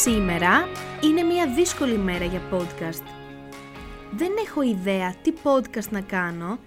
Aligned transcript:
Σήμερα 0.00 0.68
είναι 1.00 1.22
μια 1.22 1.54
δύσκολη 1.54 1.98
μέρα 1.98 2.24
για 2.24 2.42
podcast. 2.52 3.02
Δεν 4.12 4.30
έχω 4.46 4.62
ιδέα 4.62 5.14
τι 5.22 5.32
podcast 5.42 5.88
να 5.90 6.00
κάνω 6.00 6.58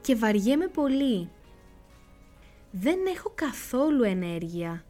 και 0.00 0.14
βαριέμαι 0.14 0.66
πολύ. 0.68 1.30
Δεν 2.70 2.98
έχω 3.14 3.32
καθόλου 3.34 4.02
ενέργεια. 4.02 4.84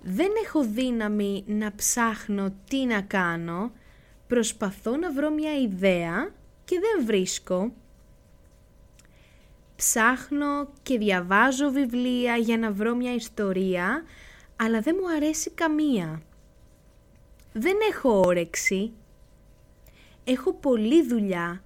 Δεν 0.00 0.28
έχω 0.44 0.64
δύναμη 0.64 1.44
να 1.46 1.74
ψάχνω 1.74 2.54
τι 2.68 2.84
να 2.84 3.00
κάνω. 3.00 3.72
Προσπαθώ 4.26 4.96
να 4.96 5.12
βρω 5.12 5.30
μια 5.30 5.60
ιδέα 5.60 6.32
και 6.64 6.80
δεν 6.80 7.06
βρίσκω. 7.06 7.72
Ψάχνω 9.76 10.68
και 10.82 10.98
διαβάζω 10.98 11.70
βιβλία 11.70 12.36
για 12.36 12.58
να 12.58 12.72
βρω 12.72 12.94
μια 12.94 13.14
ιστορία, 13.14 14.02
αλλά 14.56 14.80
δεν 14.80 14.96
μου 15.00 15.16
αρέσει 15.16 15.50
καμία. 15.50 16.22
Δεν 17.52 17.76
έχω 17.90 18.20
όρεξη. 18.20 18.92
Έχω 20.24 20.52
πολλή 20.52 21.06
δουλειά. 21.06 21.62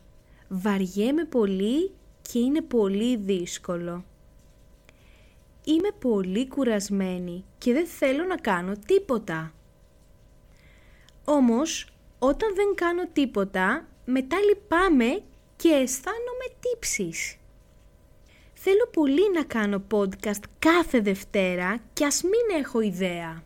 Βαριέμαι 0.48 1.24
πολύ 1.24 1.90
και 2.22 2.38
είναι 2.38 2.60
πολύ 2.60 3.16
δύσκολο. 3.16 4.04
Είμαι 5.64 5.88
πολύ 5.98 6.48
κουρασμένη 6.48 7.44
και 7.58 7.72
δεν 7.72 7.86
θέλω 7.86 8.24
να 8.24 8.36
κάνω 8.36 8.72
τίποτα. 8.86 9.52
Όμως, 11.24 11.86
όταν 12.18 12.54
δεν 12.54 12.74
κάνω 12.74 13.08
τίποτα, 13.12 13.86
μετά 14.04 14.36
λυπάμαι 14.40 15.22
και 15.56 15.68
αισθάνομαι 15.68 16.46
τύψεις. 16.60 17.36
Θέλω 18.54 18.88
πολύ 18.92 19.32
να 19.34 19.44
κάνω 19.44 19.82
podcast 19.90 20.42
κάθε 20.58 21.00
Δευτέρα 21.00 21.80
και 21.92 22.04
ας 22.04 22.22
μην 22.22 22.58
έχω 22.60 22.80
ιδέα. 22.80 23.42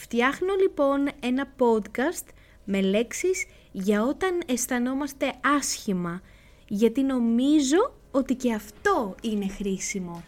Φτιάχνω 0.00 0.54
λοιπόν 0.60 1.08
ένα 1.20 1.54
podcast 1.58 2.26
με 2.64 2.80
λέξεις 2.80 3.46
για 3.72 4.02
όταν 4.02 4.42
αισθανόμαστε 4.46 5.34
άσχημα, 5.58 6.20
γιατί 6.68 7.02
νομίζω 7.02 7.94
ότι 8.10 8.34
και 8.34 8.52
αυτό 8.52 9.14
είναι 9.22 9.48
χρήσιμο. 9.48 10.24